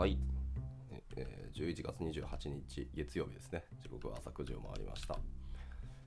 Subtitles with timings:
[0.00, 0.16] はい、
[1.14, 3.64] えー、11月28日月曜日ですね。
[3.82, 5.18] 時刻は朝9時を回りました。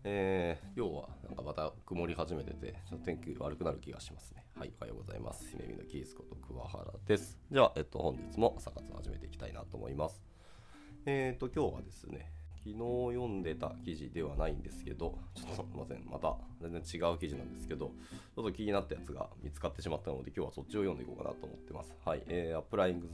[0.03, 4.45] えー、要はなんかまた曇り始めててちょっと天気悪くなる気がしますね。
[4.57, 5.47] はいおはようございます。
[5.51, 7.37] 姫美のキースこと桑原です。
[7.51, 10.23] じゃあ、えっと、本日も朝活を始めていきたいなと思います。
[11.05, 12.31] えっ、ー、と今日はですね
[12.63, 12.77] 昨日
[13.13, 21.93] 読んでた記事ではないんですけど、ちょっとすみません、また全然違う記事なんですけど、ちょっと気になったやつが見つかってしまったので、今日はそっちを読んでいこうかなと思ってます。
[22.05, 23.07] はい、えー、Applying the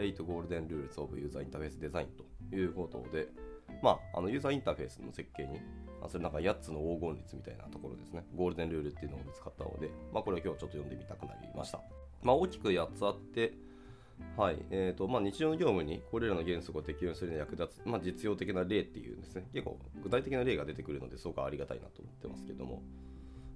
[0.00, 3.28] 8 Golden Rules of User Interface Design ということで、
[3.82, 5.60] まあ、あのユーザーインターフェースの設計に、
[6.08, 11.80] それなんか8つの黄金律みたいなところですね、ゴールデンルールっていうのを見つかったので、まあ、これを今日ちょっと読んでみたくなりました。
[12.22, 13.52] まあ、大きく8つあって、
[14.36, 22.82] はいえーとまあ、日常の業務にこれらの原則を適用するに役立つ、まあ、実用的な例っていうんですね、結構具体的な例が出てくるのですごくありがたいなと思ってますけども、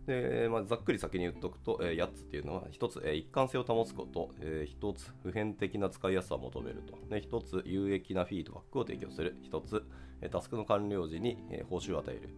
[0.08, 9.82] でまあ、ざっくり先に言っておくと、えー、8つっていうのは、1つ、えー、一貫性を保つこと、えー、1つ、普遍的な使いやすさを求めると、で1つ、有益なフィードバックを提供する、1つ、
[10.22, 12.30] えタスクの完了時に、え報酬を与える、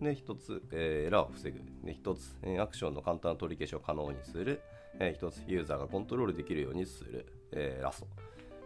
[0.00, 4.60] で1つ、えエラーを防ぐ、で1つ、えアクションの簡単な取り消しを可能にする、
[5.00, 8.08] え1つ、ユーザーがコントロールできるようにする、えラスト。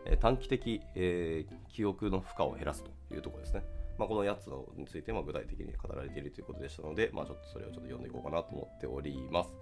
[0.06, 3.62] え短期的、えー、記憶の負荷を減らすというところですね。
[3.98, 4.46] まあ、この8つ
[4.78, 9.52] についてま具体的に語られているということでしたので、まあ、ちょっとそれをちょっと読んでいこうかなと思っております。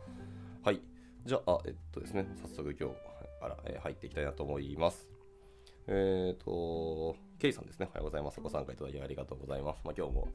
[0.63, 0.81] はい。
[1.25, 2.95] じゃあ、えっとですね、早速今日
[3.41, 5.09] から入っていきたいなと思います。
[5.89, 7.89] えっ、ー、と、ケイさんですね。
[7.91, 8.41] おはようございます。
[8.41, 9.81] ご参加いただきありがとうございます。
[9.85, 10.29] まあ、今日も、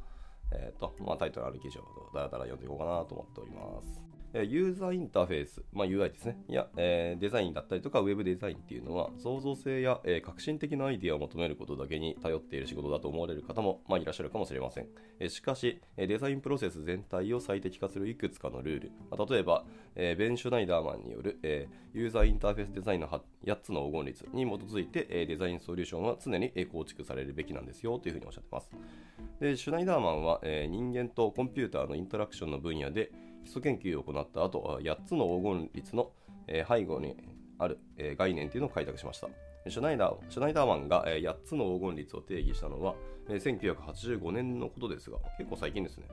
[0.51, 4.12] えっ、ー、と、まあ、タイトルある記事をだらだら読んでいこうかなと思っております。
[4.41, 14.87] ユーザーインターフェース、まあ、UI ですね、いや、えー、デザインだったりとか、ウェブデザインっていうのは、創造性や、えー、革新的なアイディアを求めることだけに頼っている仕事だと思われる方も、まあ、いらっしゃるかもしれません。
[15.19, 28.71] えー、しかし、デザインプロセス全体を最適化するいくつかのルール、まあ、例えば、え、ベン・シュナイダーマンによる、え、ユーザーインターフェースデザインの8つの黄金律に基づいて、え、デザインソリューションは常に構築されるべきなんですよというふうにおっしゃってます。
[29.39, 33.11] でシュナイダーマンは、え、人間とコンピューターのインタラクションの分野で、
[33.43, 36.11] 基礎研究を行った後、8つの黄金律の、
[36.47, 37.15] 背後に
[37.59, 37.79] ある、
[38.17, 39.29] 概念というのを開拓しました。
[39.69, 42.95] シュナイダーシュナイダーマンが、8つの黄金律を定義したのは、
[43.27, 46.07] 1985年のことですが、結構最近ですね。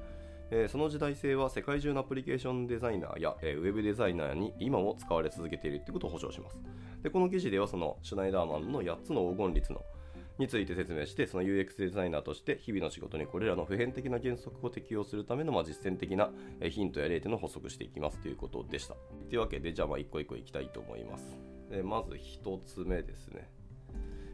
[0.68, 6.56] その時代性は世界中のアプリケーションデザイナーや、ウェブデザイナーに今も使われ続けているということを保証します。
[7.02, 9.80] でこの記事ではそのシュナイダーマンの8つの黄金律の
[10.40, 16.30] について説明して、その UX デザイナーとして日々の仕事にこれらの普遍的な原則を適用するためのま実践的な
[16.68, 18.94] ヒントや例というのを補足していきますということでした。
[19.28, 21.38] というわけで、じゃあまあ一個一個いきたいと思います。
[21.70, 23.48] えまず1つ目ですね。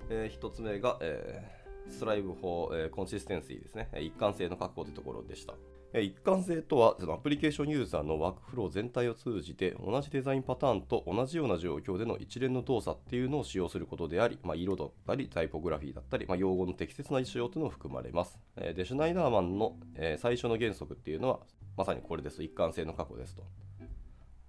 [0.09, 3.91] えー、1つ目が、えー、スライブ法、え、コンシステンシーですね。
[4.01, 5.55] 一貫性の確保というところでした。
[6.03, 18.39] 一貫性とは、アプリケーションユーザーのワークフロー全体を通じて、同じデザインパターンと同じような状況での一連の動作っていうのを使用することであり、まあ、色だったり、タイポグラフィーだったり、まあ、用語の適切な使用というのも含まれます。
[18.75, 19.77] で、シュナイダーマンの
[20.19, 21.41] 最初の原則っていうのは、
[21.77, 22.43] まさにこれです。
[22.43, 23.45] 一貫性の確保ですと。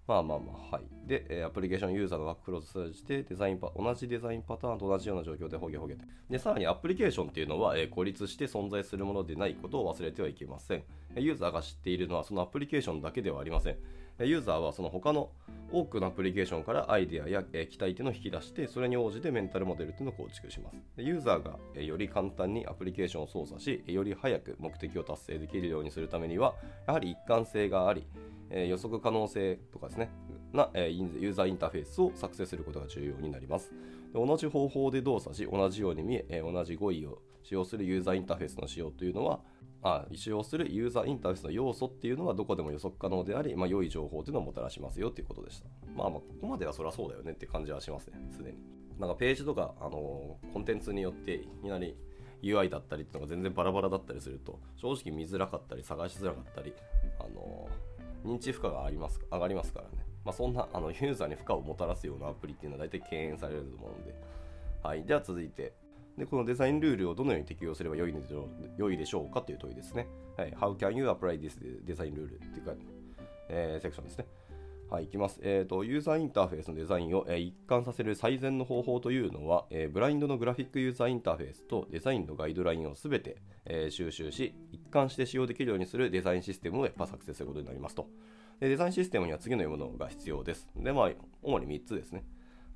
[0.08, 1.08] まあまあまあ、はい。
[1.08, 6.06] で、アプリケーションユーザーのワークフローを通じて、デザインパ、同じデザインパターンと同じような状況でほげほげと。
[6.30, 10.84] で、さらにアプリケーションっていうのは、え孤立して存在するものでないことを忘れてはいけません。
[11.20, 13.78] ユーザーが知っているのはそのアプリケーションだけではありません。
[14.20, 15.30] ユーザーはその他の
[15.72, 20.78] 多くのアプリケーションからアイデアや期待というのを引き出して、それに応じてメンタルモデルというのを構築します。
[20.98, 26.56] ユーザーがより簡単にアプリケーションを操作し、より早く目的を達成できるようにするためには、
[26.88, 28.08] やはり一貫性があり、
[28.50, 30.10] 予測可能性とかですね、
[30.52, 33.72] なユーザーインターフェースを作成することが重要になります。
[34.16, 39.42] 同じ方法で動作し、同じように見え、同じ語彙を使用するユーザーインターフェースの使用というのは、
[39.84, 45.66] あ使用するユーザーインターフェースの要素っていうのはどこでも予測可能であり、まあ、良い情報というのをもたらしますよということでした。
[45.96, 48.58] まあまあ、ここまではそりゃそうだよねって感じはしますね、すでに。
[49.00, 51.96] なんかページとか、あのコンテンツによっていきなり
[52.42, 56.74] UI だったりっていうのが全然バラバラだったりすると、正直見づらかったり、探しづらかったり、
[57.20, 57.70] あの
[58.26, 60.06] 認知負荷があります上がりますからね。
[60.26, 64.16] まあ、そんなあのユーザーに負荷をもたらすようなアプリっていうのは大体敬遠されると思うので。
[64.84, 65.04] はい。
[65.06, 65.74] では続いて、
[66.18, 70.08] でこのデザインルールをどのように適用すれば良いでしょう良いでしょうかという問いですね。
[70.36, 72.74] はい、How can you apply this デザインルールっていうか、
[73.50, 74.26] えー、セクションですね。
[74.90, 75.40] はい、いきます。
[75.44, 83.36] えーと、ユーザーインターフェースのデザインを、えー、一貫させる最善の方法というのは、えー、ブラインドのグラフィックユーザーインターフェースとデザインのガイドラインをすべて、
[83.66, 88.08] え、収集し、一貫して使用できるようにするデザインシステムをやっぱ作成することになりますと。
[88.62, 90.70] でデザインシステムには次のようなものが必要です。
[90.78, 91.12] で、まあ、
[91.44, 92.24] 主に3つですね。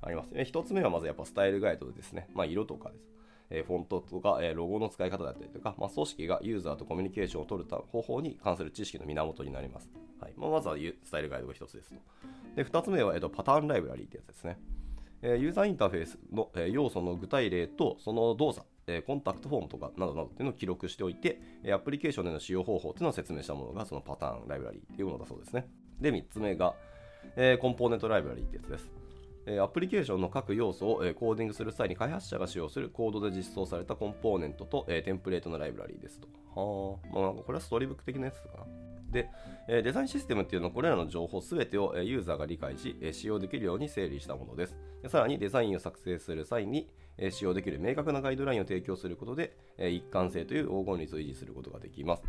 [0.02, 0.34] あります。
[0.34, 2.28] 1つ目はまずやっぱスタイルガイドですね。
[2.34, 3.12] まあ、色とかです。
[3.54, 9.90] えフォントとか、えロゴの使い方だったりとか、まあ、組織がユーザーとコミュニケーションを取る方法に関する知識の源になります。
[10.20, 12.00] はいまあ、まずはスタイルガイドが1つですと。
[12.56, 14.58] で2つ目は、えっと、パターンライブラリーってやつですね。
[15.22, 21.40] えユーザーインターフェースの、え要素の具体例とその動作、えコンタクトフォームとかなどなどっていうのを記録しておいて、
[21.72, 25.68] アプリケーションでの使用方法っていうのを説明したものがそのパターンライブラリーっていうものだそうですね。
[26.00, 26.74] で、3つ目が、
[27.36, 29.01] えコンポーネントライブラリーってやつです。
[29.60, 36.28] アプリケーションの各要素をコーディングする際に開発者が使用するコードで実装されたコンポーネントとテンプレートのライブラリーですと。
[36.54, 38.66] はあ、まあ、これはストーリーブック的なやつかな。
[39.10, 39.28] で、
[39.82, 44.76] デザインシステムっていうのはこれらの情報すべてをユーザーが理解し、使用できるように整理したものです。
[45.08, 46.88] さらにデザインを作成する際に
[47.30, 52.22] 使用できる明確なガイドラインを提供することで、一貫性という黄金率を維持することができます。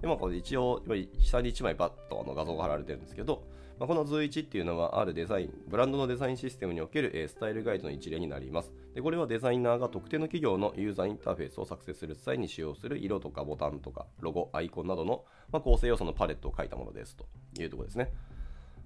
[0.00, 0.80] でまあ、これ一応、
[1.18, 3.42] 下に1枚バッとあの画像が貼られてるんですけど、
[3.78, 8.72] まあ、この図1っていうのはあるデザイン、ブランドのデザインシステムにおける、え、スタイルガイドの一例になります。
[8.94, 17.26] でこれはデザイナーが特定の企業のユーザーインターフェースを作成する際に使用する色とかボタンとかロゴ、アイコンなどの、まあ、構成要素のパレットを書いたものですと
[17.58, 18.12] いうところですね。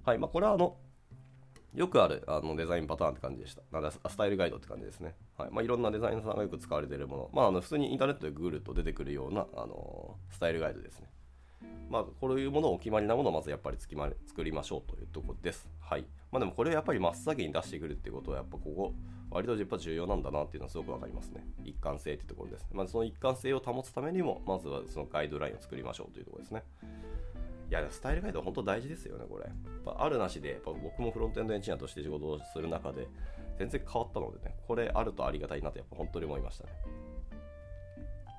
[0.05, 0.77] はい、まあ、これはあの
[1.73, 3.63] よくあるあのデザインパターンって感じでした。
[3.71, 5.15] なんスタイルガイドって感じですね。
[5.37, 11.07] はいまあ、いろんなデザイナーさんがよく使われているもの、まあ、あの普通にインターネットでググると出てくるようなあのスタイルガイドですね。
[11.89, 15.69] まあ、こういうものをお決まりなものをまずやっぱりつきま作りましょうというところです。
[15.79, 16.05] はい。
[16.31, 18.93] まあ、でもこれをやっぱり真っ先に出してくるってことはやっぱここ
[19.29, 21.45] 割とやっぱ重要なんだなっていうのはすごくわかりますね。
[21.63, 22.67] 一貫性っていうところです。
[22.71, 26.63] まずその一貫性を保つためにもまずはそのガイドラインを作りましょうというところですね。
[27.69, 29.45] いや、スタイルガイドは本当大事ですよね、これ。
[29.45, 33.07] やっぱあるなしで、やっぱ僕もフロントエンドエンジニアとして仕事をする中で、
[33.57, 36.69] 全然変わったのでね、これあるとありがたいなとやっぱ本当に思いましたね。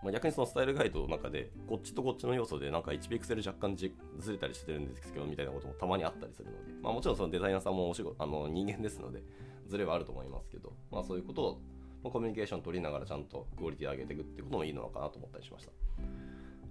[0.04, 3.90] まあ、逆にそのスタイルガイドの中で、こっちとこっちの要素でなんか1ピクセル若干ず
[4.30, 9.22] れたりしてるんですけど、みたいなこともたまにあったりするので、まあ、もちろんそのデザイナーさんもお仕事あの人間ですので、
[9.66, 11.60] ずれはあると思いますけど、まあ、そういうことを、
[12.02, 15.72] ま、コミュニケーション取りながらちゃんとクオリティ上げていくってこともいいのかなと思ったりしました。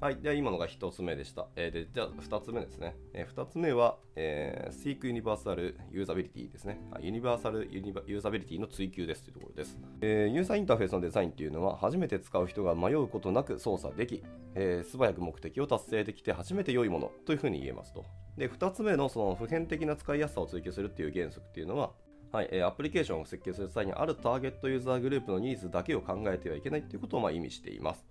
[0.04, 0.18] はい。
[0.18, 1.48] では、今のが1つ目でした。
[1.56, 2.98] えー、で、じゃあ、2つ目ですね。
[3.14, 6.82] えー、2つ目は、えー、Seek Universal Usability ですね。
[7.00, 10.36] ユニバーサルユニバユーザビリティの追求ですというところです、えー。
[10.36, 14.22] ユーザーインターフェースのデザインっていうのは、初めて使う人が迷うことなく操作でき、
[14.56, 18.04] えー、素早く目的を達成できて初めて良いものというふうに言えますと。
[18.38, 21.94] で、2つ目のその普遍的な使いやすさを追求するっていう原則っていうのは、
[22.34, 28.06] はいえ、アプリケーションを設計する際にあるターゲットユーザーグループのニーズだけを考えてはいけないということをまあ意味しています。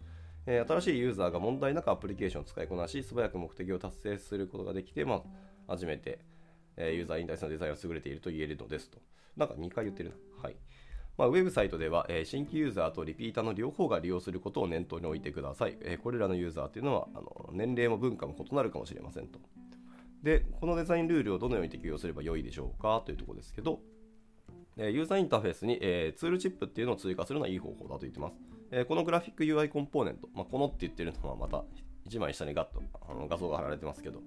[0.46, 5.22] え、新しいユーザーが問題なくアプリケーションを使いこなし、素早く目的を達成することができて、まあ、
[5.68, 6.18] 初めて、
[6.76, 8.98] え、ユーザーインターフェースのデザインは優れていると言えるのですと。
[9.36, 10.16] なんか2回言ってるな。
[10.42, 10.56] はい。
[11.16, 15.76] まあ、ウェブサイトでは、え、新規ユーザーとリピーターの両方が利用することを念頭に置いてください。
[15.82, 19.38] え、これらのユーザーというのはあの年齢も文化も異なるかもしれませんと。
[20.22, 23.02] で、このデザインルールをどのように適用すれば良いでしょうか？
[23.04, 23.80] というところですけど、
[24.76, 28.34] ユーザーインターフェースに、えー、ツールチップっていうのを追加するのはいい方法だと言ってます。
[28.72, 31.62] えこのグラフィック UI コンポーネント、まあ、このって言ってるのはまた
[32.08, 34.20] 1枚下にガッとあの画像が貼られてますけど、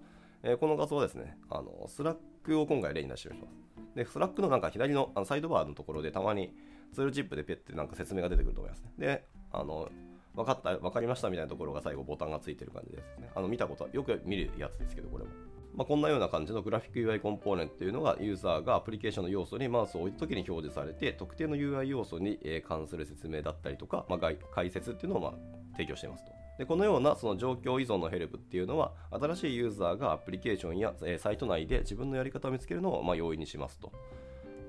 [0.44, 3.58] えこの画像はですね、あの Slack を今回例に出してみます。
[3.96, 6.54] で、 Slack のなんか左のあのサイドバーのところでたまに
[6.94, 8.92] ツールチップでペッてなんか説明が出てくると思いますね。
[9.00, 9.90] で、あの、
[10.36, 13.30] 分かった、分かりましたみたいなところが最後ボタンがついてる感じですね。
[13.34, 15.32] あの見たことはよく見るやつですけど、これも。
[15.76, 25.34] まあ、こんなような感じのグラフィック UI コンポーネントというのがユーザーがアプリケーションの要素にマウスを置いたときに表示されて特定の UI 要素に関する説明だったりとか、まあ、解説っていうのをま
[25.74, 26.32] 提供していますと。
[26.58, 33.92] でこのようなその状況依存のヘルプっていうのは新しいユーザーがアプリケーションやサイト内で自分のやり方を見つけるのをま容易にしますと。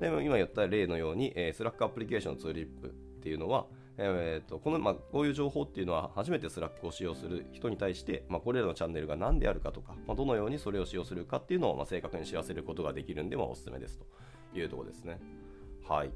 [0.01, 2.91] で今言った例のように、 Slack アプリケーションのツールチップっ
[3.23, 3.67] ていうのは
[3.99, 14.07] えーとこのまあ、こういう情報っていうのは初めて Slack を使用する人に対して、まあ、これらのチャンネルが何であるかとか、まあ、どのようにそれを使用するかっていうのをまあ正確に知らせることができるんで、まあ、おすすめですと
[14.59, 15.19] いうところですね。
[15.89, 16.11] はい。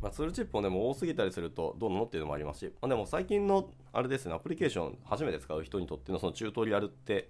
[0.00, 7.28] まあ、ツールチップもでも多すぎたりするとどうなのっていうのもありますし、まあ、でも最近のあれですね、アプリケーション初めて使う人にとってのそのチュートリアルって、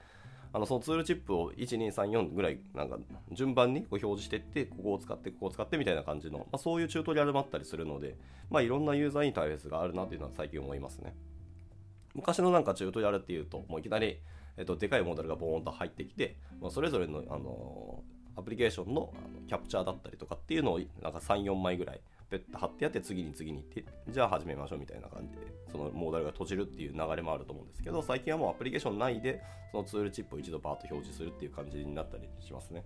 [0.52, 2.98] あのそのツールチップを1234ぐらいなんか
[3.32, 8.16] 順番にこう表示していってここを使ってここを使ってみたいな感じの、まあ、そういうチュートリアルもあったりするので、
[8.50, 11.14] まあ、いろんなユーザーインターフェースがあるなっていうのは最近思いますね。
[12.14, 14.18] 昔のなんかチュートリアルっていうともういきなり、
[14.56, 18.02] えっと、でかいモデルがボーンと入ってきて、まあ、それぞれの、あの
[18.36, 22.00] アプリケーションのあのキャプチャーだったりとかっていうのをなんか3、4枚ぐらい
[22.30, 29.42] ペッと貼ってやって次に次に行ってじゃあ始めましょうみたいな感じでそのモーダルが閉じるっていう流れもあると思うんですけど最近はもうアプリケーション内で
[29.72, 32.84] そのツールチップを一度バーッと表示するっていう感じになったりしますね、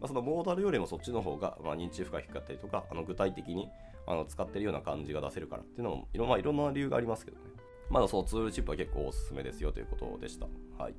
[0.00, 3.68] まあ、そのモーダルよりもそっちの方が、ま、認知負荷低かったりとかあの具体的に
[4.06, 7.44] あの使ってるような感じが出せるからっていうのもいろ,、まあ、いろんな理由がありますけどね。
[7.88, 10.46] まだそのツールチップは結構おすすめですよということでした。
[10.82, 10.94] はい。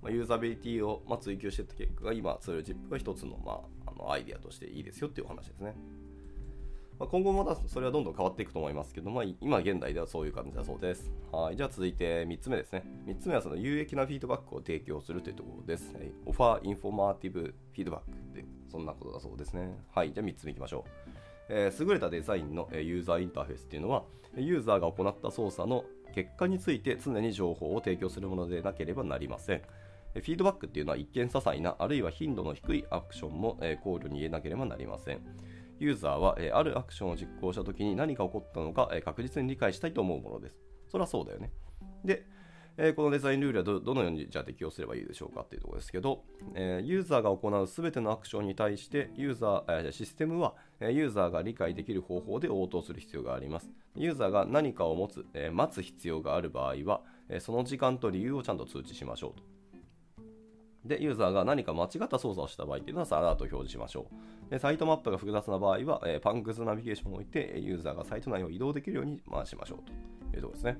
[0.00, 5.74] ま、ユーザビリティをま追求していった結果が今ツールチップが一つの,、まあ、あのアイデアとしていいですよっていうお話ですね。
[7.00, 11.10] まあ、今後またそれはどんどん変わっていくと思いますけど、まあ、今現代ではそういう感じだそうです。
[11.32, 11.56] はい。
[11.56, 12.84] じゃあ続いて3つ目ですね。
[13.06, 15.94] 3つ目はその有益なフィードバックを提供するというところです。
[15.94, 19.78] はい、 Offer informative feedback って、そんなことだそうですね。
[19.94, 20.12] はい。
[20.12, 21.10] じゃあ3つ目いきましょう。
[21.48, 24.04] えー、優れたデザインのユーザーインターフェースっていうのは
[24.36, 29.62] ユーザーが行った操作の結果について常に情報を提供するものでなければなりません。
[30.12, 35.20] フィードバックっていうのは一見些細なあるいは頻度の低いアクションも考慮に入れなければなりません。
[35.80, 40.56] ユーザーはえあるアクションを実行したときに何が起こったのかえ確実に理解したいと思うものです。
[40.88, 41.50] それはそうだよね。
[42.04, 42.26] で、
[42.76, 45.40] えこのデザインルールはどのようにじゃあ適用すればいいでしょうか？
[45.40, 46.22] っていうところですけど、
[46.54, 53.70] えユーザーが行うすべてのアクションに対してユーザー、えシステムはユーザーが理解できる方法で応答する必要があります。
[53.96, 59.42] ユーザーが何かを持つ、え待つ必要がある場合は、えその時間と理由をちゃんと通知しましょうと。
[60.90, 64.08] で、ユーザーが何か間違った操作をした場合っていうのはアラートを表示しましょ
[64.48, 64.50] う。
[64.50, 69.78] でサイトマップが複雑な場合は、えパンクスナビゲーションを置いて、ユーザーがサイト内を移動できるように回しましょう
[70.32, 70.78] というところですね。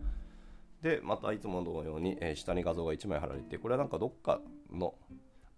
[0.82, 4.40] で、またいつものように、え下に画像が1枚貼られて、これはなんかどっか
[4.72, 4.96] の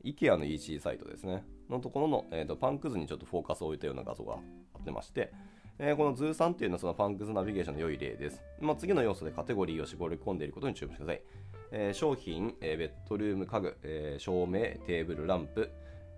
[0.04, 1.44] IKEA の EC サイトですね。
[1.70, 4.40] のところの、えーと、パンク図にちょっとフォーカスを置いたような画像が貼
[4.80, 5.32] ってまして、
[5.78, 8.42] えー、この図3っていうのはそのパンク図ナビゲーションの良い例です。
[8.60, 11.22] まあ、次の要素でカテゴリーを絞り込んでいることに注目してください。
[11.72, 15.70] えー、商品、えー、ベッドルーム家具、えー、照明、テーブル、ランプ、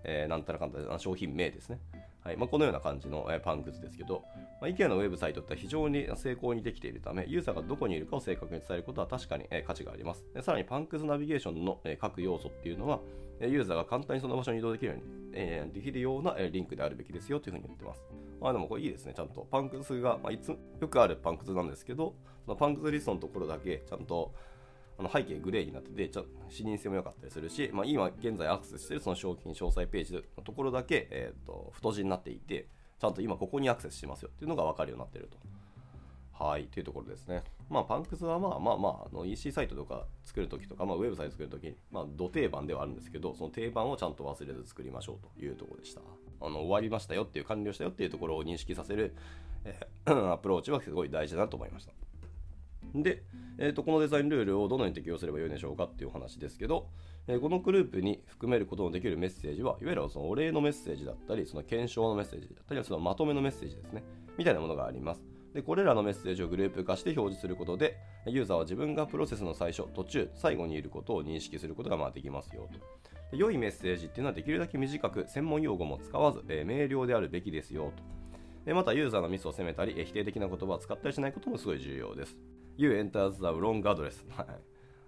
[0.03, 1.79] えなんたらかんたら商品名ですね。
[2.21, 4.23] はいまあ、このような感じの、えパンク図ですけど、
[4.59, 10.25] まあ、IKEA のウェブサイトって非常に成功にできているため、ユーザーがどこにいるかを正確に伝えることは確かに、え価値があります。
[10.33, 12.99] でさらにパンク図ナビゲーションの、え各要素っていうのは、
[13.41, 18.03] ユーザーが簡単にその場所に移動できるように、えできるような、えリンクであるべきですよというふうに言ってます。
[18.41, 19.13] まあでもこれいいですね。
[19.15, 24.33] ちゃんとパンク図が、まあ、いつよくあるパンク図なんですけど、そのパンク図リストのところだけちゃんと
[24.97, 32.67] あの背景グレーになってて、ちょ視認性も良かったりするし、まあ、今現在アクセスしているその商品詳細ページのところだけ、えーと、太字になっていて、
[32.99, 35.37] ちゃんと今ここにアクセスしますよっていうのが分かるようになっていると。
[36.37, 37.43] はい、というところですね。
[37.69, 46.01] まあ、パンクスはまあまあまあ、あの EC サイトとか作るときとか、まあ、ウェブサイト作るときに、まあ、土定番ではあるんですけど、その定番をちゃんと忘れず作りましょうというところでした。
[46.41, 49.15] あの終わりましたよっていう、完了したよっていうところを認識させる、
[49.63, 51.93] えー、 アプローチはすごい大事だなと思いました。
[52.93, 53.23] で、
[53.57, 56.89] えーと、このデザインルールをどのように適用すればよいでしょうかっていうお話ですけど、
[57.27, 64.03] えー、このグループに含めることのできるメッセージは、いわゆるそのお礼のメッセージだったり、その検証のメッセージだったり、そのまとめのメッセージですね、
[64.37, 65.23] みたいなものがあります。
[65.53, 73.37] でこれらのメッセージをグループ化して表示することで、ユーザーは自分がプロセスの最初、途中、最後にいることを認識することがまあできますよと。
[73.37, 77.93] 良いメッセージっていうのはできるだけ短く、専門用語も使わず、えー、明瞭であるべきですよ
[78.65, 78.73] と。
[78.73, 82.35] また、ユーザーのミスを責めたり、否定的な言葉を使ったりしないこともすごい重要です。
[82.77, 84.23] You entered the wrong address.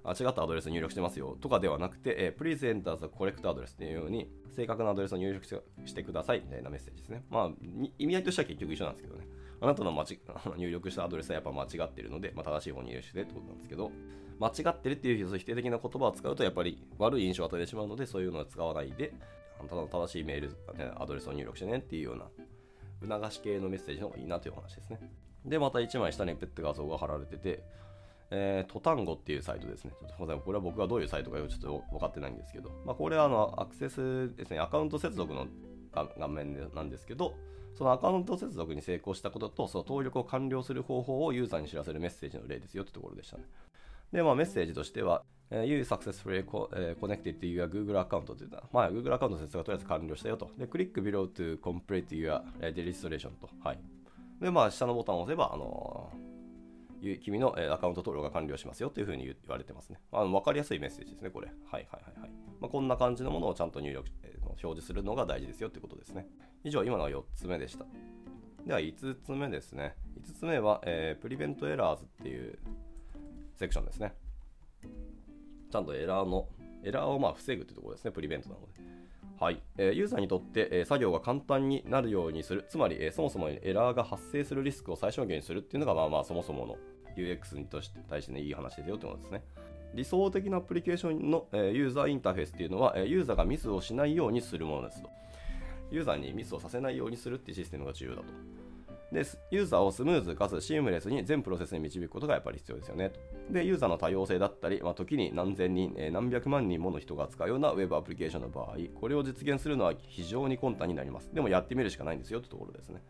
[0.03, 7.25] あ違ったアドレス入力してますよとかではなくて、えー、Please enter the correct address っていうように正確なアドレスを入力してくださいみたいなメッセージですね。
[7.29, 7.51] まあ、
[7.99, 9.27] 意味合いとしては結局一緒なんですけどね。
[9.59, 10.19] あなたの間違
[10.57, 13.91] 入力したアドレスはやっぱ間違ってるので、まあ、正しい方に入力してってことなんですけど、
[14.39, 19.13] 間違ってるっていう否定的な言葉を使うとやっぱり悪い印象を与えてしまうので、そういうのは使わないで、
[19.59, 20.55] ただの正しいメール、
[20.95, 24.99] アドレスを入力してねっていうような促し系のメッセージの方がいいなという話ですね。
[25.47, 27.63] で、また1枚下にペット画像が貼られてて、
[28.29, 29.91] えー、トタンゴっていうサイトですね。
[29.99, 30.45] ちょっとごめんなさい。
[30.45, 35.47] これは僕がどういうサイトかちょっと分かってないんですけど、まあ、これはあのアクセスですね、アカウント接続の
[35.93, 37.35] 画面でなんですけど、
[37.77, 43.43] そのアカウント接続に成功したことと、その登録を完了する方法をユーザーに知らせるメッセージの例ですよってところでしたね。
[44.11, 50.51] で、まあ、メッセージとしては、You successfully connected to your Google アカウントというのは、まあ、Google アカウント接続がとりあえず完了したよと。
[50.57, 53.49] で、Click below to complete your registration と。
[53.63, 53.79] はい。
[54.41, 59.99] で、まあ、下のボタンを押せば、あのー、君のアカウント登録が完了しますよというふうに言われてますね。
[60.11, 61.47] あの分かりやすいメッセージですね、これ。
[61.47, 62.31] はいはいはいはい。
[62.59, 66.27] まあ、こんな感じのものをちゃんと入力、えー、表示するのが大事ですよということですね。
[66.63, 67.85] 以上、今のは4つ目でした。
[68.65, 69.95] では、5つ目ですね。
[70.21, 72.59] 5つ目は、えー、プリベントエラーズっていう
[73.55, 74.13] セクションですね。
[75.71, 76.47] ちゃんとエラーの、
[76.83, 78.96] エラーをまあ防ぐというところですね、プリベントなので。
[79.39, 86.75] はい、えー、ユーザーにとって、えー、作業が簡単になるようにする、つまり、えー、そもそもエラーが発生するリスクを最小限にするっていうのが、まあまあ、そもそもの
[87.15, 89.43] UX にとして対して、ね、いい話ですよってことですね。
[89.93, 95.09] 理想的なアプリケーションの、えー、ユーザーインターフェースっていうのは、えー、ユーザーがミスをしないようにするものですと。
[95.91, 98.27] ユーザーにミスをさせないようにするっていうシステムが重要だと。
[99.11, 103.11] で、ユーザーをスムーズかつシームレスに全プロセスに導くことがやっぱり必要ですよね。
[103.49, 111.33] で、ユーザーの多様性だったり、まあ、時に何千人、えー、何百万人もの人が使うようなウェブアプリケーションの場合、これを実現するのは非常に困難になります。
[111.33, 113.01] でもやってみるしかないんですよというところですね。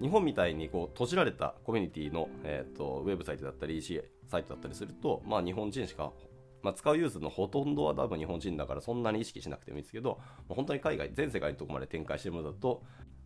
[0.00, 6.12] 日本みたいにこう閉じられたコミュニティの、えーと、ウェブサイトだったり EC サイトだったりすると、まあ、日本人しか、
[6.62, 10.18] まあ、使うユーザーのほとんどは多分日本人だからそんなに意識しなくてもいいですけど、
[10.48, 12.82] 本当に海外全世界のところまで展開してるものだと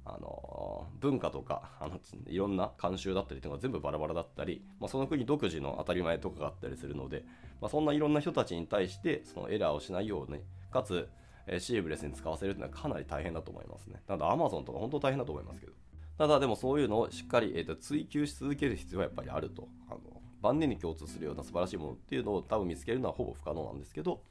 [0.09, 7.25] あの文化とか あのいろんな慣習だったりというのが全部バラバラだったり、まあ、その国独自の当たり前とかがあったりするので、
[7.61, 11.09] まあ、そんないろんな人たちに対してそのエラーをしないようにかつ、
[11.47, 14.03] え、シーブレスに使わせるというのはかなり大変だと思いますね。
[14.07, 15.73] なので Amazon とか本当大変だと思いますけど。
[16.19, 20.01] ただでもそういうのをしっかり、えー、と追求し続ける必要はやっぱりあるとあの
[20.41, 24.23] 万年に共通するような素晴らしいものっていうのを多分見つけるのはほぼ不可能なんですけど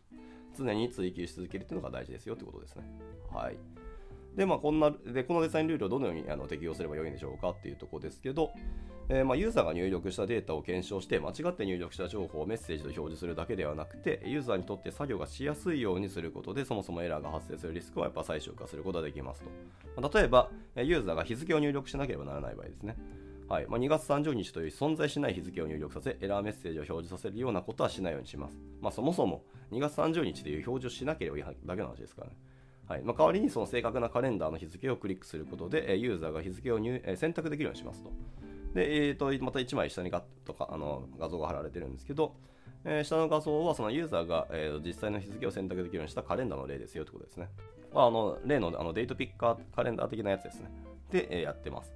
[0.57, 2.83] 常に追求し続けるっていうのが大事ですよってことですね
[3.31, 3.57] はい
[4.35, 8.51] でまあこんなでこのデザインルールをどのようにあの適用すればよいんでしょうかっていうところですけど
[9.07, 22.95] えー、まあ、ユーザーが入力したデータを検証して間違って入力した情報をメッセージと表示するだけではなくてユーザーにとって作業がしやすいようにすることでそもそもエラーが発生するリスクをやっぱ最小化することができますと、まあ、例えばユーザーが日付を入力しなければならない場合ですね
[23.47, 28.57] はいまあ、2月30日という存在しない日付を入力させ、エラーメッセージを表示させるようなことはしないようにします。
[28.81, 32.35] まあ、そもそも2月30日という表示をしなければいいだけの話ですからね。
[32.87, 38.11] はいまあ、代わりにその正確なカレンダーの日付をクリックすることで、ユーザーが日付を入選択できるようにしますと。
[38.75, 42.35] で、えーと、また1枚下にガッとかあの画像が貼られてるんですけど、
[42.83, 47.49] えー、下の画像はそのユーザーが、えー、実際の日付を選択できるようにしたカレンダーの例ですよということですね。
[47.93, 50.69] まあ、あの例のあのデートピッカーカレンダー的なやつですね。
[51.11, 51.93] で、えー、やってます。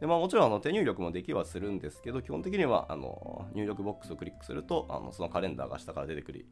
[0.00, 6.46] でまあ、もちろんあの手入力もできはするんですけど、基本的にはあの入力ボックスをクリックすると、あのそのカレンダーが下から出てくる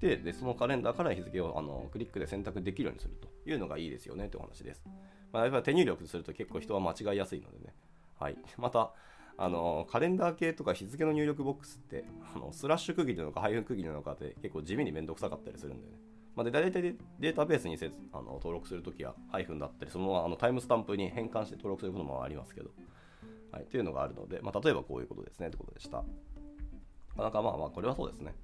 [0.00, 4.82] てで、そのカレンダーから日付をあのクリックで選択できるようにするというのがいいですよねというお話です。
[5.32, 7.74] まあ、やっぱり手入力すると結構人は間違いやすいのでね。
[8.18, 8.36] はい。
[8.56, 8.92] また、
[9.40, 15.98] あのカレンダー系とか日付の入力ボックスってあのスラッシュ区切りなのかハイフン区切りなのかって結構地味にめんどくさかったりするんでね。
[16.34, 22.70] まあ、で大体データベースにせあの登録するときはハイフンだったり、そのままあのタイムスタンプに変換して登録することもありますけど、
[23.52, 25.98] はい、というのがあるので、まあ、例えばこういうことですねということでした。
[25.98, 26.04] ま
[27.18, 28.34] あ、なんかまあまあこれはそうですね。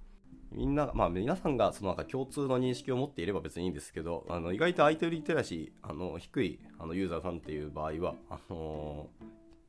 [0.54, 9.08] みんな、まあ皆さんがそのなんか共通の認識を持っていれば別にいいんですけど、あの意外と相手リテラシーあの低いあのユーザーさんっていう場合は、あの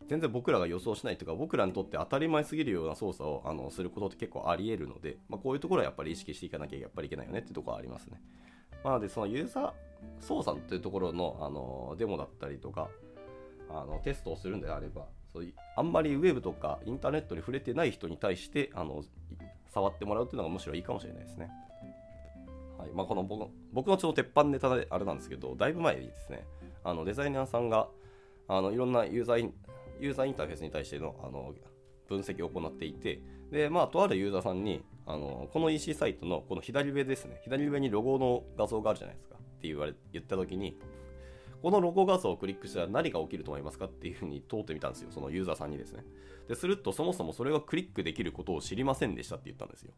[0.07, 8.21] 全然僕らが予想しないというか僕らにとって当たり前すぎるような操作をあのすることって結構ありえるので、まあ、こういうところはやっぱり意識していかなきゃやっぱりいけないよねってところはありますね。
[8.83, 9.71] なのでそのユーザー
[10.19, 12.89] 操作というところのあのデモだったりとか
[13.69, 19.03] あのテストをするんであればそうあんまりウェブとかインターネットに触れてない人に対してあの
[19.75, 21.51] 触ってもらうっていうのがむしろいいかもしれないですね。
[22.77, 22.89] はい。
[22.93, 26.47] まあ、この僕僕のちょっと鉄板ネタであれなんですけどだいぶ前にですね。
[26.85, 27.89] あのデザイナーさんが
[28.47, 29.51] あのいろんなユーザー
[29.99, 31.53] ユーザーインターフェースに対してのあの
[32.07, 39.35] 分析を行っていて、で、まあ、とあるユーザーさんに、あのこの EC サイトのこの左上ですね、左上にロゴの画像があるじゃないですか。
[39.35, 40.77] って言われ言ったときに、
[41.61, 46.03] このロゴ画像をクリックしたら何が起きると思いますかっていうふうに問うてみたんですよ、そのユーザーさんにですね。
[46.47, 49.93] ですると、そもそもそれがクリックできることを知りませんでしたって言ったんですよ。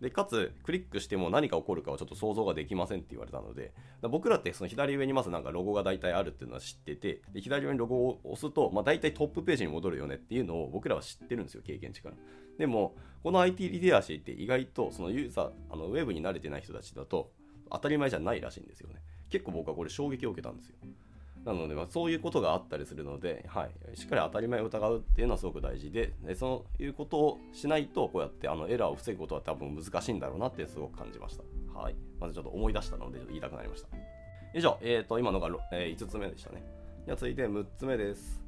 [0.00, 12.14] でかつクリックしても何が起こるかはちょっと想像ができませんって言われたので僕らってその左上にまずなんかロゴが大体あるっていうのは知っててで左上にロゴを押すと、まあ、大体トップページに戻るよねっていうのを僕らは知ってるんですよ経験値から
[12.58, 17.32] でもこの IT リテラシーって意外とそのユーザーあのウェブに慣れてない人たちだと
[17.70, 20.76] 当たり前じゃないらしいんですよね結構僕はこれ衝撃を受けたんですよ。
[21.44, 33.88] なので、まあ、そういうことがあったりするので、はい、しっかり当たり前を疑うっていうのはすごく大事ででそういうことをしないとこうやってあのエラーを防ぐことは多分難しいんだろうなってすごく感じました、はい、まずちょっと思い出したのでちょっと言いたくなりました。
[34.54, 36.62] 以上、えーと、今のが、えー、5つ目でしたね。
[37.06, 38.42] じゃ続いて6つ目です。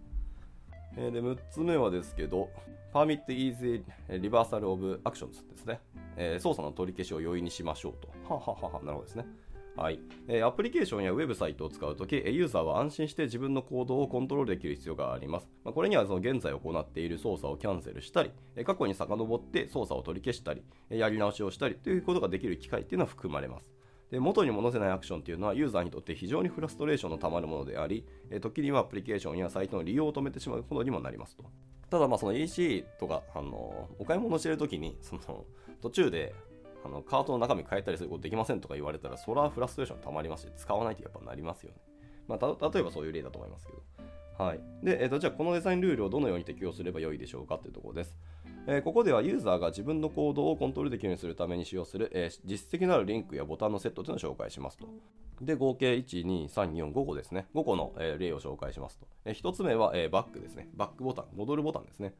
[0.96, 2.48] えー、で6つ目はですけど、
[2.92, 5.80] Permit Easy Reversal of Actions ですね。
[6.16, 8.08] えー、操作の取り消しを容易にしましょうと。
[8.32, 9.26] はははは、なるほどですね。
[9.76, 15.48] はいえー、アプリケーションやウェブサイトを使うとき、ユーザーは安心して自分の行動をコントロールできる必要があります。
[15.64, 18.30] まあ、これにはその現在行っている操作をキャンセルしたり、
[18.64, 23.72] 過去に遡って操作を取り消したり、やり直しをしたりということができる機会っていうのは含まれます。
[24.10, 28.04] で元に戻せないアクションっていうのはユーザーにとって非常にフラストレーションのたまるものであり、
[28.40, 31.44] 時にはアプリケーションやサイトの利用を止めてしまうことにもなりますと。
[31.88, 35.44] ただまあその EC とか、あのお買い物しているときにその
[35.80, 36.34] 途中で
[36.84, 41.76] あのカートの中身変えたりすることできませんとか言われたら、それはフラストレーションたまりますし、使わないとやっぱなりますよね。
[42.28, 43.82] まあ、例えばそういう例だと思いますけど。
[44.42, 44.60] はい。
[44.82, 48.16] で、えーと、じゃあこのデザインルールをどのように適用すればよいでしょうかというところです。
[48.66, 54.86] えー、ここではユーザーが自分の行動をコントロールできるようにするために使用する、えー、実績のあるリンクやボタンのセットというのを紹介しますと。
[55.40, 57.48] で、合計1、2、3、4、5個ですね。
[57.54, 59.06] 5個の、えー、例を紹介しますと。
[59.24, 60.68] え、1つ目は、え、バックですね。
[60.74, 62.14] バックボタン、戻るボタンですね。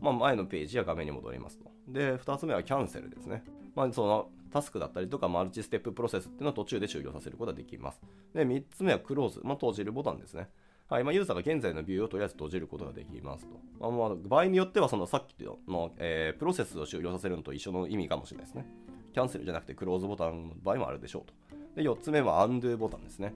[0.00, 1.70] まあ、前のページや画面に戻りますと。
[1.88, 3.44] で、2つ目はキャンセルですね。
[3.74, 8.00] まあ、そのタスクだったりとかマルチステッププロセスっていうのを途中で終了させることができます。
[8.34, 10.48] で、3つ目はクローズ、まあ、閉じるボタンですね。
[10.88, 13.58] はい、まあ、ユーザーが現在のビューをとりあえず閉じることができますと。
[13.80, 18.66] まあ、まあ、場合によっては、そのさっきの、えー、プロセスを終了させるのと一緒の意味かもしれないですね。
[19.14, 21.34] キャンセルじゃなくてクローズボタンの場合もあるでしょうと。
[21.76, 23.34] で、4つ目は undo ボタンですね。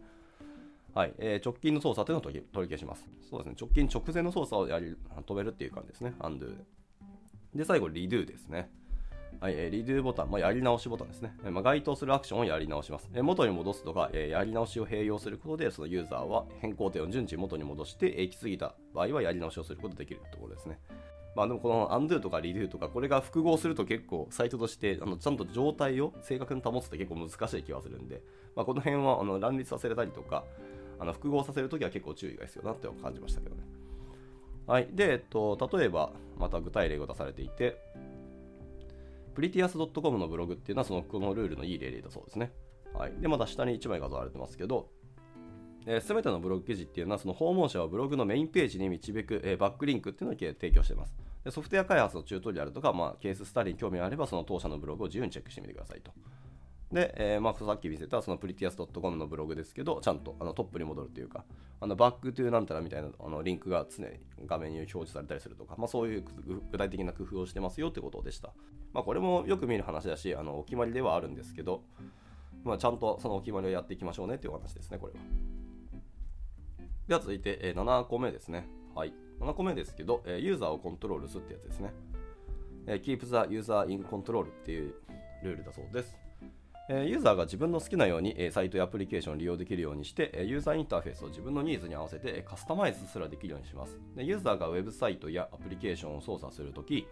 [0.96, 3.06] はい、えー、直近の操作というのを取り消します。
[3.28, 6.64] そうですね、直近直前の操作をやり止めるっていう感じですね、undo で。
[7.54, 8.70] で、最後、redo ですね。
[9.38, 11.36] はい、えー、リドゥボタン、まあ、やり直しボタンですね。
[11.44, 13.10] えー、まあ、該当するアクションをやり直します。
[13.12, 20.78] えー、元に戻すとか、えー、やり直しを併用することで、そのユーザーは変更点を順次元に戻して、行き過ぎた場合はやり直しをすることができるところですね。
[21.34, 28.22] まあでもこの undo とか redo とか、これが複合すると結構サイトとしてあのちゃんと状態を正確に保つって結構難しい気がするんで、
[28.54, 30.44] まあ、この辺はあの乱立させれたりとか、
[30.98, 33.62] あの複合させるときは結構注意が必要だって感じましたけどね。
[34.66, 34.88] はい。
[34.92, 37.80] で、えっと、例えば、また具体例が出されていて、
[39.36, 42.52] prettias.com のブログっていうのはそのこのルールのいい例だそうですね。
[42.94, 43.12] はい。
[43.20, 44.88] で、また下に1枚画像られてますけど、
[46.00, 51.14] す、え、べ、てのブログ記事っていうのはその訪問者はブログのメインページに導く、えー、バックリンクっていうのを提供しています。
[51.44, 56.10] でソフトウェア開発のチュートリアルとか、まあ、ケーススタディに興味があればその当社のブログを自由にチェックしてみてくださいと。
[56.92, 61.44] で、えー、まあ、さっき見せたその prettias.com のブログですけど、ちゃんとあのトップに戻るというか、
[61.80, 66.24] あの back to なんたらみたいなあのリンクが常に画面に表示されたりするとか、まあ、そういう
[66.70, 68.52] 具体的な工夫をしてますよってことでした。
[68.92, 71.82] まあ、これもよく見る話だし、あのお決まりではあるんですけど、
[72.64, 75.18] まあ、ちゃんとそのお決まりをやっていきましょうねっていう話ですね、これは。
[77.08, 78.68] では続いて、えー、7個目ですね。
[78.94, 79.12] はい。
[79.40, 81.92] 7個目ですけど、えー、ユーザーをコントロールするってやつですね。
[82.86, 84.94] えー、Keep the user in control っていう
[85.42, 86.25] ルールだそうです。
[86.88, 93.98] ユーザーが自分の好きなようにサイトやアプリケーションを利用できるようにしてユーザーインターフェースを自分のニーズに合わせてカスタマイズすらできるようにします。
[94.16, 97.08] ユーザーがウェブサイトやアプリケーションを操作するとき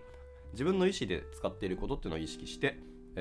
[0.52, 2.78] 自分の意思で使っていることっていうのを意識して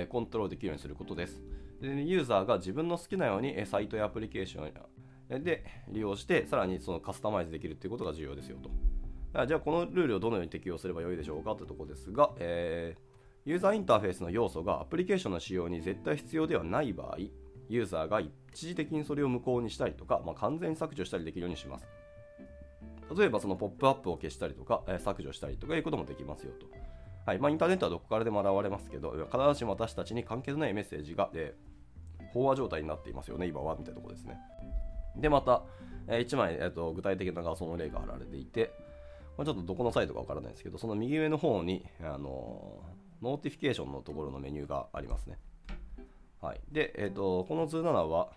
[0.09, 1.41] コントロールできるようにすることです。
[1.81, 4.71] ユーザーが自分の好きなようにサイトやアプリケーショ
[5.39, 8.57] ンで利用してさらにそのカスタマイズできるということが重要ですよ
[9.33, 9.45] と。
[9.47, 13.12] じゃあこのルールをどのように適用すればよいでしょうかというところですが、えー
[13.45, 17.17] ユーザーインターフェースの要素がアプリケーションの使用に絶対必要ではない場合、
[17.67, 21.85] ユーザーが一時的にそれを無効にしたりとか、まあ、完全に削除したりできるようにします。
[23.17, 26.67] 例えばそのポップアップを消したりとか、え削除したりとかいうこともできますよと。
[27.25, 34.37] はいまあ、インターネットはどこからでも現れますけど、必ずしも私たちに関係のないメッセージが、えー、飽和状態になっていますよね、今は、みたいなところですね。
[35.17, 35.63] で、また、
[36.07, 38.71] え、1枚、えーと、具体的な画像の例が貼られていて、
[39.37, 45.39] まあ、ちょっとどこのサイトかわからないですけど、その右上の方に、あのー notification のところのメニューがありますね。
[46.41, 46.61] はい。
[46.71, 48.31] で、えっ、ー、と、この図7は、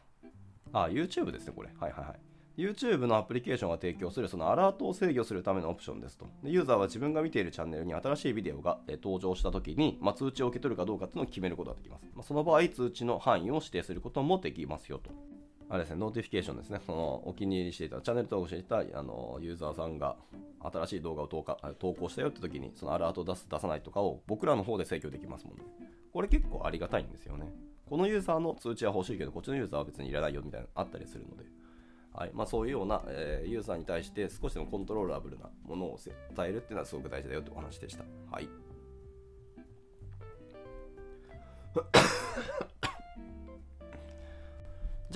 [0.72, 1.70] あ、YouTube ですね、これ。
[1.78, 2.20] はいはいはい。
[2.56, 6.26] YouTube のアプリケーションが提供するそのアラートを制御するためのオプションですと。
[6.42, 12.06] でユーザーは自分が見ているチャンネルに新しいビデオが、え登場したときに、まあ、通知を受け取るかどうかっていうのを決めることができます。
[12.14, 15.10] まあ、その場合、通知の範囲を指定することもできますよと。
[15.68, 16.80] あれですね、 notification ですね。
[16.86, 20.16] そのお気に入りしていた、チャンネル登録していたあのユーザーさんが
[20.60, 25.64] 新しい動画を投下投稿したよって時に、そのアラート出す、出さないとかを僕らの方で制御できますもんね。
[26.12, 27.52] これ結構ありがたいんですよね。
[27.88, 31.44] このユーザーの通知は欲しいけど、こっちのユーザーは別にいらないよみたいなのあったりするので。
[32.16, 35.98] はいまあ、そういうような、えー、ユーザーに対して少しでも controllable なものを
[36.34, 38.04] 伝えるっていうのはすごく大事だよというお話でした。
[38.30, 38.48] はい。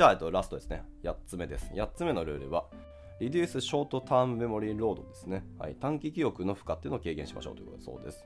[0.01, 0.83] じゃあ、えっと、ラストですね。
[1.03, 1.71] 8つ目です。
[1.75, 2.65] 8つ目のルールは、
[3.21, 5.45] Reduce Short Term Memory Load ですね。
[5.59, 8.25] はい、短期記憶の負荷っていうのを軽減しましょうということだそうです。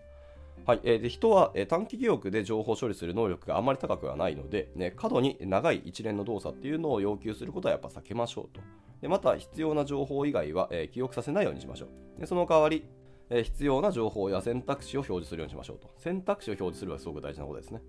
[0.67, 8.61] はいえー、で人は、えー、短期記憶で情報処理する能力があまり高くはないので、ね、過度に長い一連の動作っていうのを要求することはやっぱ避けましょうと。
[9.01, 12.21] でまた、必要な情報以外は、えー、記憶させないようにしましょう。
[12.21, 12.85] でその代わり、
[13.31, 15.91] え必要な情報や選択肢を表示するようにしましょうと。
[15.99, 17.83] 選択肢を表示するのはすごく大事なことですね。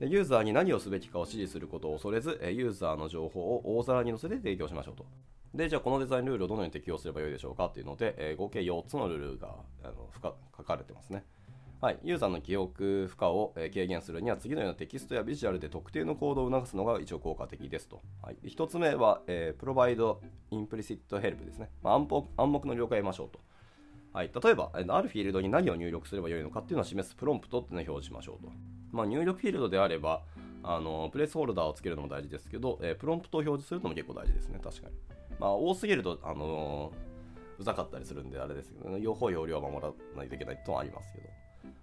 [0.00, 5.04] ユーザーに何をすべきかを指示することを恐れず、ユーザーの情報を大皿に乗せて提供しましょうと。
[5.54, 10.08] で、じゃあこのデザインルールをどのように適用すればよいでしょうかっていうので、え、合計4つのルールがあの
[10.56, 11.24] 書かれてますね。
[11.80, 18.02] はい、ユーザーの記憶負荷を軽減するには次のようなテキストやビジュアルで特定の行動を促すのが一応効果的ですと。
[18.22, 20.16] はい、1つ目は、えー、Provide
[20.50, 21.70] Implicit Help ですね。
[21.82, 23.40] まあ、暗黙の了解を得ましょうと。
[24.12, 28.52] はい、例えば、あるフィールドに何を入力すればよいのかっていうのを示すプロンプトっていうのを表示しましょうと。
[28.92, 30.22] まあ、入力フィールドであれば、
[30.62, 34.94] あのプレスホルダーをつけるのも大事ですけど、えー、プロンプトを表示するのも結構大事ですね、確かに。
[35.38, 41.28] まあ、多すぎると、あのー、うざかったりするんで、あれですけど、ね、用法用量は守らないといけないとはありますけど。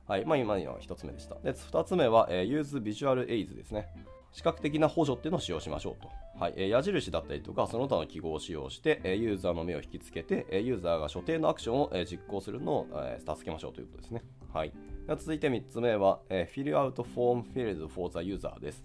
[0.07, 1.35] はい、まあ、今のは1つ目でした。
[1.35, 3.87] で、2つ目は、えー、Use Visual Aids ですね。
[4.31, 6.09] 視覚的な補助っていうのを使用しましょうと。
[6.39, 14.21] はいえ、矢印だったりとか、その他の記号を使用して、え、ユーザーの目を引きつけて、え、ユーザーが所定のアクションを、え、実行するのを、え、助けましょうということですね。
[14.53, 14.71] はい、
[15.15, 18.83] 続いて3つ目は、えー、Fill out form field for the user です。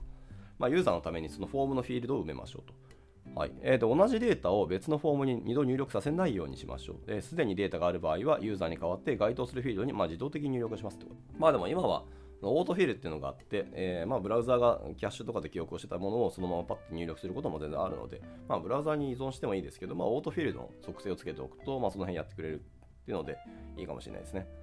[0.58, 2.74] まあ、ユーザーのためにそのフォームのフィールドを埋めましょうと。
[3.34, 7.22] はいえー、と同じデータを別のフォームに2度入力させないようにしましょう。
[7.22, 11.16] す、で、にデータがある場合は、ユーザーに代わって該当するフィールドに、まあ、自動的に入力しますってこと。
[11.38, 12.04] まあでも今は、
[12.44, 23.38] オートフィールっていうのがあって、えー、まあブラウザーがキャッシュとかで記憶をしてたものをそのままパッと入力することも全然あるので、まあ、ブラウザーに依存してもいいですけど、まあ、オートフィールの属性をつけておくと、まあ、その辺やってくれるっていうので
[23.76, 24.61] いいかもしれないですね。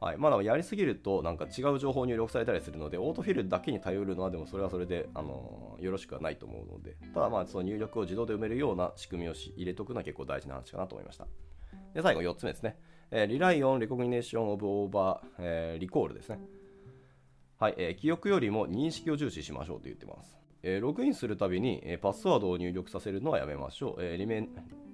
[0.00, 11.26] はい、まだやりすぎるとなんか違う情報入力されたりするので、オートフィルだけに頼るのはでもそれはそれで、あのよろしくはないと思うので、ただまあその入力を自動で埋めるような仕組みを入れとくのは結構大事な話かなと思いました。
[11.92, 12.78] で、最後4つ目ですね。
[13.10, 16.38] えー、リライオン、レコグニネーションオブオーバー、えー、リコールですね。
[17.58, 20.38] はい、えー、記憶よりも認識を重視しましょうと言ってます。
[20.62, 24.02] えー、ログインするたびに、えー、パスワードを入力させるのはやめましょう。
[24.02, 24.48] えー、リメン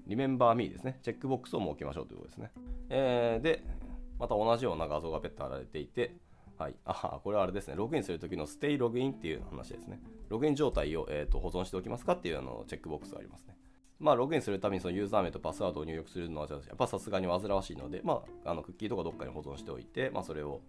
[0.06, 0.98] リメンバーミーですね。
[1.02, 2.50] チェックボックスを設けましょうということですね。
[2.90, 3.62] えー、で、
[4.18, 6.14] また同じような画像がペット貼られていて、
[6.58, 6.74] はい。
[6.84, 7.74] あ、これはあれですね。
[7.76, 10.00] ログインするときのステイログインっていう話ですね。
[10.28, 13.56] ログイン状態を、えーと、保存しておきますかっていうあのチェックボックスがありますね。
[13.98, 20.60] まあ、ログインするためにそのユーザー名とパスワードを入力するのは、やっぱさすがに煩わしいので、まあ、あのクッキーとかどっかに保存しておいて、まあ、それを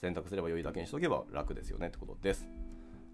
[0.00, 2.48] 選択すれば良いだけにしておけば楽ですよねってことです。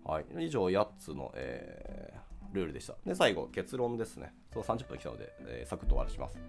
[0.04, 0.24] はい。
[0.38, 2.96] 以上8つの、えー、ルールでした。
[3.04, 4.34] で、最後、結論ですね。
[4.52, 6.40] そう30分来たので、えー、サクッと終わらします。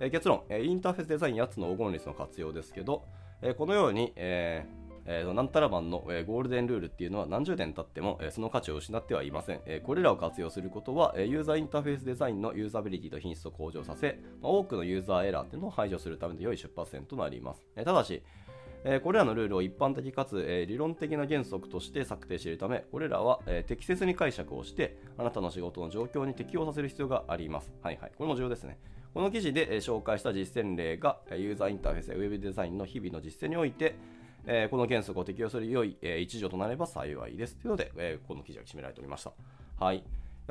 [0.00, 3.04] え、結論、えインターフェースデザイン8つの黄金率の活用ですけど、
[3.42, 4.66] えこのように、え
[5.06, 18.22] えー、なんたら版の、えー、ゴールデンルールっていうのは何十年経っても、えー、その価値を失ってはいません、えー、これらを活用することは、えー、ユーザーインターフェースデザインのユーザビリティと品質を向上させ、まあ、多くのユーザーエラーっていうのを排除するための良い出発点となります、え、ただし、
[18.84, 27.74] え、これらのルールを一般的かつ、え、理論的な原則として策定しているため、これらは、え、適切に解釈をして、あなたの仕事の状況に適用させる必要があります。
[27.82, 28.12] はいはい。
[28.16, 28.78] これも重要ですね。
[29.12, 33.96] この記事で紹介した実践例がユーザーインターフェースやウェブデザインの日々の実践において、
[34.46, 37.56] えこの原則を適用する良い、え一助となれば幸いです。
[37.56, 39.32] というので、えこの記事は締められておりました。
[39.78, 40.04] はい。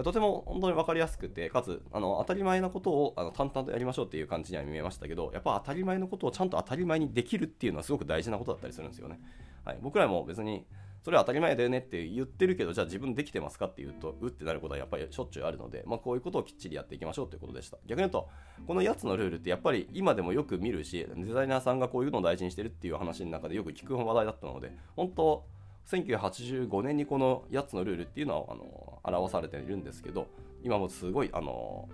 [0.04, 9.20] とても本当に分かりやすくて、かつあの当たり前なことをあの淡々とやりましょうっていう感じには見えましたけど、やっぱ当たり前のことをちゃんと当たり前にできるっていうのはすごく大事なことだったりするんですよね。
[9.64, 10.66] はい、僕らも別に
[11.04, 17.78] それは当たり前だよねって言ってるけど、じゃあ自分できてますかっていうと、うってなることはやっぱりしょっちゅうあるので、まあ、こういうことをきっちりやっていきましょうということでした。
[17.86, 18.30] 逆に言うと、
[18.68, 25.46] この8つのルールってやっぱり今でもよく見るし、デザイナーさんがこういうのを大事にしてるっていう話の中でよく聞く話題だったので、本当、
[25.90, 30.28] 1985年にこの8つのルールっていうのはあの表されているんですけど、
[30.64, 31.90] 今もすごいあの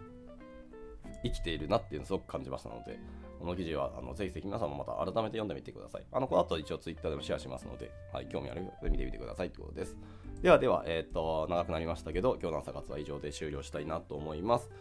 [1.23, 2.99] 生きているなっていうのをすごく感じましたので、
[3.45, 6.03] この記事はあのぜひぜひ皆さんもまた改めて読んでみてください。
[6.11, 9.95] あのこの後一応 Twitter でもシェアしますので、はい、興味ある方見てみてくださいということです。
[10.41, 14.71] ではでは、えっ、ー、と、長くなりましたけど、今日の朝活は以上で終了したいなと思います。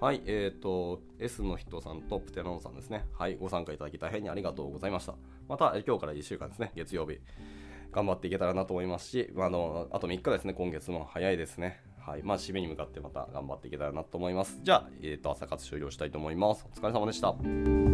[0.00, 3.04] はい、えっ、ー、と、S の人さんとプテロンさんですね。
[3.18, 5.14] はい、ご参加いただき大変にありがとうございました。
[5.48, 7.18] また、今日から1週間ですね、月曜日、
[7.90, 11.82] 頑張っていけたらなと思いますし、あの、あと3日ですね、今月も早いですね。
[12.06, 12.22] はい。
[12.22, 14.60] まあ、締めに向かってまた頑張っていけたらなと思います。
[14.62, 16.66] じゃあ、えっ、ー、と、朝活終了したいと思います。
[16.70, 17.93] お疲れ様でした。